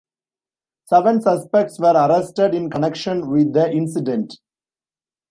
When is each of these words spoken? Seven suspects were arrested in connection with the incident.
Seven 0.85 1.21
suspects 1.21 1.79
were 1.79 1.91
arrested 1.93 2.55
in 2.55 2.71
connection 2.71 3.29
with 3.29 3.53
the 3.53 3.69
incident. 3.71 4.33